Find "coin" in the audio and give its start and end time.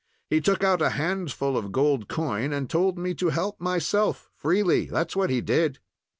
2.07-2.51